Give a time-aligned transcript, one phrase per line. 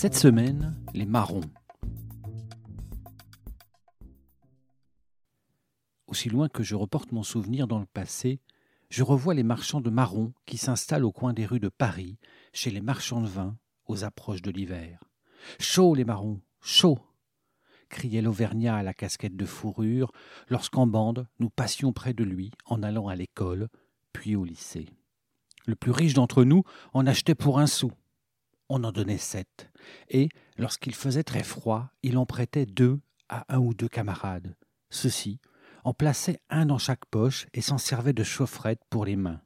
[0.00, 1.42] Cette semaine, les marrons.
[6.06, 8.40] Aussi loin que je reporte mon souvenir dans le passé,
[8.88, 12.16] je revois les marchands de marrons qui s'installent au coin des rues de Paris,
[12.54, 15.04] chez les marchands de vin, aux approches de l'hiver.
[15.58, 16.98] Chaud les marrons, chaud
[17.90, 20.12] criait l'Auvergnat à la casquette de fourrure,
[20.48, 23.68] lorsqu'en bande nous passions près de lui en allant à l'école,
[24.14, 24.88] puis au lycée.
[25.66, 26.62] Le plus riche d'entre nous
[26.94, 27.92] en achetait pour un sou.
[28.72, 29.68] On en donnait sept,
[30.08, 34.56] et, lorsqu'il faisait très froid, il en prêtait deux à un ou deux camarades.
[34.90, 35.40] Ceux-ci
[35.82, 39.40] en plaçaient un dans chaque poche et s'en servaient de chaufferette pour les mains.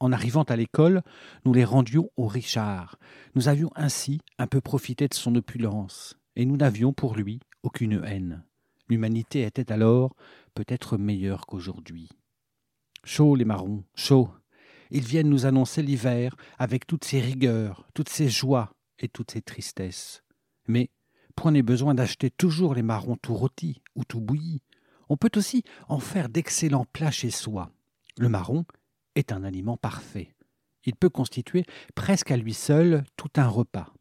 [0.00, 1.02] En arrivant à l'école,
[1.44, 2.98] nous les rendions au Richard.
[3.34, 8.02] Nous avions ainsi un peu profité de son opulence, et nous n'avions pour lui aucune
[8.02, 8.44] haine.
[8.88, 10.16] L'humanité était alors
[10.54, 12.08] peut-être meilleure qu'aujourd'hui.
[13.04, 14.30] Chaud les marrons, chaud.
[14.90, 19.42] Ils viennent nous annoncer l'hiver avec toutes ses rigueurs, toutes ses joies et toutes ses
[19.42, 20.22] tristesses.
[20.66, 20.90] Mais
[21.36, 24.62] point n'est besoin d'acheter toujours les marrons tout rôtis ou tout bouillis.
[25.08, 27.70] On peut aussi en faire d'excellents plats chez soi.
[28.16, 28.64] Le marron
[29.14, 30.34] est un aliment parfait.
[30.84, 33.92] Il peut constituer presque à lui seul tout un repas.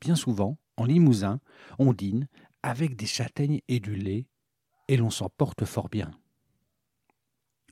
[0.00, 1.40] Bien souvent, en Limousin,
[1.78, 2.26] on dîne
[2.62, 4.26] avec des châtaignes et du lait,
[4.88, 6.10] et l'on s'en porte fort bien.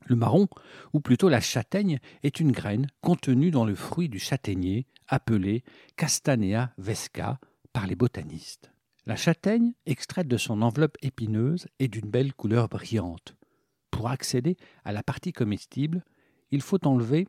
[0.06, 0.48] Le marron,
[0.92, 5.64] ou plutôt la châtaigne, est une graine contenue dans le fruit du châtaignier, appelé
[5.96, 7.38] Castanea vesca
[7.72, 8.72] par les botanistes.
[9.06, 13.34] La châtaigne, extraite de son enveloppe épineuse, est d'une belle couleur brillante.
[13.90, 16.05] Pour accéder à la partie comestible,
[16.50, 17.27] il faut enlever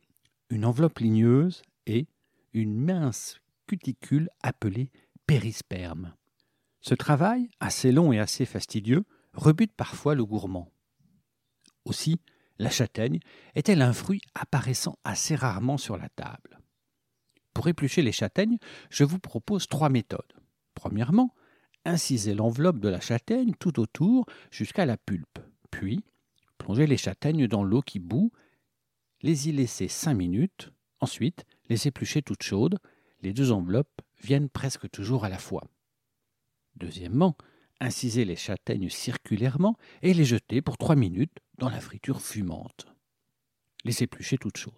[0.50, 2.06] une enveloppe ligneuse et
[2.52, 4.90] une mince cuticule appelée
[5.26, 6.14] périsperme.
[6.80, 10.70] Ce travail, assez long et assez fastidieux, rebute parfois le gourmand.
[11.84, 12.20] Aussi,
[12.60, 13.20] la châtaigne
[13.54, 16.60] est-elle un fruit apparaissant assez rarement sur la table?
[17.54, 18.58] Pour éplucher les châtaignes,
[18.90, 20.34] je vous propose trois méthodes.
[20.74, 21.34] Premièrement,
[21.86, 25.38] inciser l'enveloppe de la châtaigne tout autour jusqu'à la pulpe.
[25.70, 26.04] Puis,
[26.58, 28.30] plonger les châtaignes dans l'eau qui bout,
[29.22, 30.70] les y laisser cinq minutes.
[31.00, 32.78] Ensuite, les éplucher toutes chaudes.
[33.22, 35.64] Les deux enveloppes viennent presque toujours à la fois.
[36.76, 37.36] Deuxièmement,
[37.80, 42.86] inciser les châtaignes circulairement et les jeter pour trois minutes dans la friture fumante.
[43.84, 44.74] Les éplucher toutes chaudes.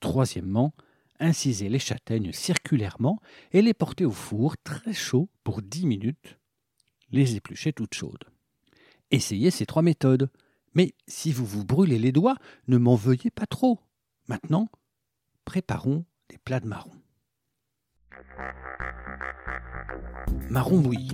[0.00, 0.72] Troisièmement,
[1.18, 3.20] inciser les châtaignes circulairement
[3.52, 6.38] et les porter au four très chaud pour dix minutes.
[7.10, 8.24] Les éplucher toutes chaudes.
[9.10, 10.30] Essayez ces trois méthodes.
[10.74, 12.36] Mais si vous vous brûlez les doigts,
[12.68, 13.80] ne m'en veuillez pas trop.
[14.28, 14.68] Maintenant,
[15.44, 16.92] préparons des plats de marron.
[20.48, 21.10] Marron bouilli.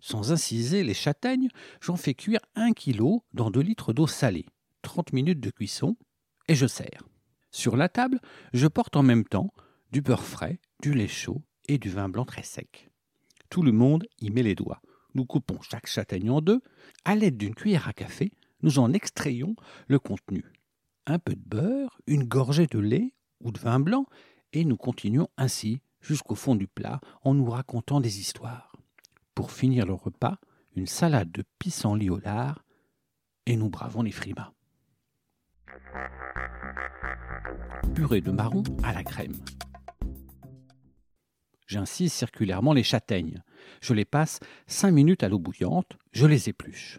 [0.00, 1.48] Sans inciser les châtaignes,
[1.80, 4.46] j'en fais cuire un kilo dans deux litres d'eau salée.
[4.82, 5.96] 30 minutes de cuisson
[6.48, 7.02] et je sers.
[7.50, 8.20] Sur la table,
[8.52, 9.52] je porte en même temps
[9.90, 12.90] du beurre frais, du lait chaud et du vin blanc très sec.
[13.48, 14.80] Tout le monde y met les doigts.
[15.14, 16.60] Nous coupons chaque châtaigne en deux.
[17.04, 18.32] À l'aide d'une cuillère à café,
[18.62, 19.56] nous en extrayons
[19.88, 20.44] le contenu.
[21.06, 24.06] Un peu de beurre, une gorgée de lait ou de vin blanc,
[24.52, 28.65] et nous continuons ainsi jusqu'au fond du plat en nous racontant des histoires.
[29.36, 30.38] Pour finir le repas,
[30.76, 32.64] une salade de pissenlit au lard,
[33.44, 34.52] et nous bravons les frimas.
[37.94, 39.36] Purée de marron à la crème.
[41.66, 43.42] J'incise circulairement les châtaignes.
[43.82, 46.98] Je les passe cinq minutes à l'eau bouillante, je les épluche.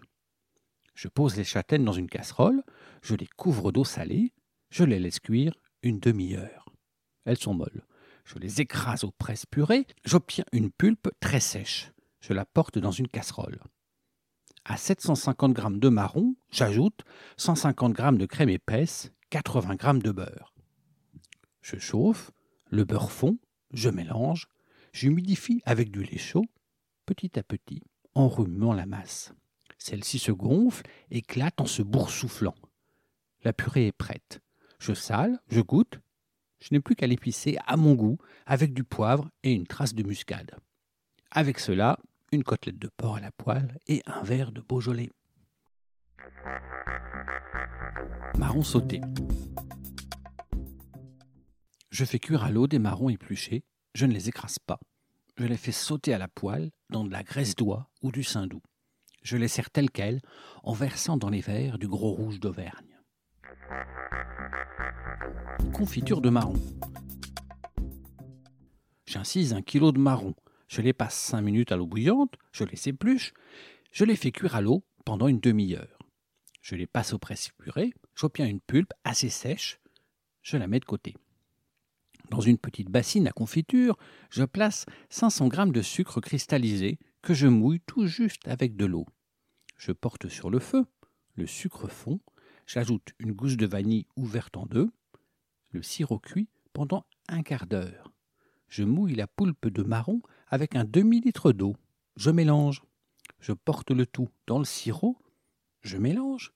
[0.94, 2.62] Je pose les châtaignes dans une casserole,
[3.02, 4.32] je les couvre d'eau salée,
[4.70, 6.70] je les laisse cuire une demi-heure.
[7.26, 7.84] Elles sont molles.
[8.26, 11.92] Je les écrase au presse purée, j'obtiens une pulpe très sèche.
[12.20, 13.60] Je la porte dans une casserole.
[14.66, 17.04] À 750 g de marron, j'ajoute
[17.38, 20.54] 150 g de crème épaisse, 80 g de beurre.
[21.62, 22.32] Je chauffe,
[22.70, 23.38] le beurre fond,
[23.72, 24.48] je mélange,
[24.94, 26.46] j'humidifie avec du lait chaud,
[27.06, 27.84] petit à petit,
[28.14, 29.34] en remuant la masse.
[29.78, 32.56] Celle-ci se gonfle, éclate en se boursouflant.
[33.44, 34.42] La purée est prête.
[34.80, 36.00] Je sale, je goûte.
[36.60, 40.04] Je n'ai plus qu'à l'épicer à mon goût avec du poivre et une trace de
[40.04, 40.52] muscade.
[41.32, 42.00] Avec cela,
[42.32, 45.12] une côtelette de porc à la poêle et un verre de Beaujolais.
[48.38, 49.02] Marron sauté.
[51.90, 53.64] Je fais cuire à l'eau des marrons épluchés,
[53.94, 54.80] je ne les écrase pas.
[55.38, 58.62] Je les fais sauter à la poêle dans de la graisse d'oie ou du saindoux.
[59.24, 60.22] Je les sers telles quelles
[60.64, 62.98] en versant dans les verres du gros rouge d'Auvergne.
[65.74, 66.62] Confiture de marrons.
[69.06, 70.36] J'incise un kilo de marrons.
[70.68, 73.34] Je les passe cinq minutes à l'eau bouillante, je les épluche,
[73.92, 76.00] je les fais cuire à l'eau pendant une demi-heure.
[76.62, 79.80] Je les passe au presse-purée, j'obtiens une pulpe assez sèche,
[80.42, 81.16] je la mets de côté.
[82.30, 83.98] Dans une petite bassine à confiture,
[84.30, 89.06] je place 500 g de sucre cristallisé que je mouille tout juste avec de l'eau.
[89.78, 90.86] Je porte sur le feu,
[91.36, 92.20] le sucre fond,
[92.66, 94.90] j'ajoute une gousse de vanille ouverte en deux,
[95.70, 98.12] le sirop cuit pendant un quart d'heure.
[98.68, 101.76] Je mouille la poulpe de marron avec un demi-litre d'eau.
[102.16, 102.84] Je mélange.
[103.40, 105.18] Je porte le tout dans le sirop.
[105.82, 106.54] Je mélange.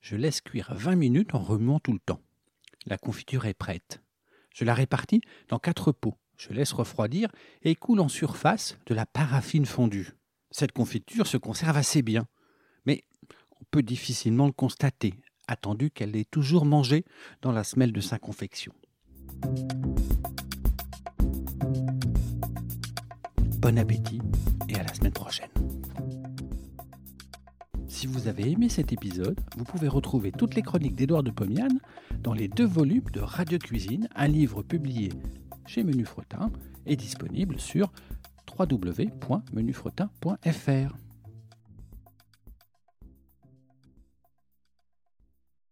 [0.00, 2.20] Je laisse cuire 20 minutes en remuant tout le temps.
[2.86, 4.00] La confiture est prête.
[4.54, 6.16] Je la répartis dans quatre pots.
[6.36, 7.30] Je laisse refroidir
[7.62, 10.12] et coule en surface de la paraffine fondue.
[10.50, 12.26] Cette confiture se conserve assez bien,
[12.84, 13.04] mais
[13.60, 15.14] on peut difficilement le constater,
[15.48, 17.04] attendu qu'elle est toujours mangée
[17.42, 18.72] dans la semelle de sa confection.
[23.66, 24.20] Bon appétit
[24.68, 25.50] et à la semaine prochaine.
[27.88, 31.66] Si vous avez aimé cet épisode, vous pouvez retrouver toutes les chroniques d'Édouard de Pomian
[32.22, 35.08] dans les deux volumes de Radio Cuisine, un livre publié
[35.66, 36.52] chez Menu Fretin
[36.86, 37.90] et disponible sur
[38.56, 41.05] www.menufretin.fr.